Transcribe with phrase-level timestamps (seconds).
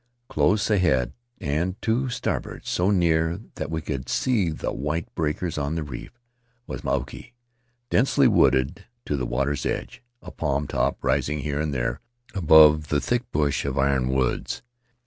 [0.29, 5.59] Close ahead and to starboard, so near that we could see the white of breakers
[5.59, 6.19] on the reef,
[6.65, 7.33] was Mauke—
[7.91, 11.99] densely wooded to the water's edge, a palm top rising here and there
[12.33, 14.63] above the thick bush of iron woods.